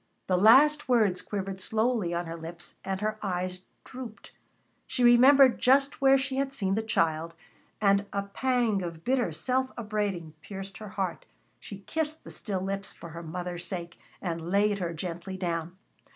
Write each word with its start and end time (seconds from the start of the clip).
The 0.25 0.35
last 0.35 0.89
words 0.89 1.21
quivered 1.21 1.61
slowly 1.61 2.11
on 2.11 2.25
her 2.25 2.35
lips 2.35 2.73
and 2.83 3.01
her 3.01 3.19
eyes 3.21 3.59
drooped. 3.83 4.31
She 4.87 5.03
remembered 5.03 5.59
just 5.59 6.01
where 6.01 6.17
she 6.17 6.37
had 6.37 6.51
seen 6.51 6.73
the 6.73 6.81
child, 6.81 7.35
and 7.79 8.07
a 8.11 8.23
pang 8.23 8.81
of 8.81 9.03
bitter 9.03 9.31
self 9.31 9.69
upbraiding 9.77 10.33
pierced 10.41 10.79
her 10.79 10.89
heart. 10.89 11.27
She 11.59 11.81
kissed 11.85 12.23
the 12.23 12.31
still 12.31 12.61
lips 12.61 12.91
for 12.93 13.09
her 13.09 13.21
mother's 13.21 13.63
sake, 13.65 13.99
and 14.23 14.49
laid 14.49 14.79
her 14.79 14.91
gently 14.91 15.37
down. 15.37 15.77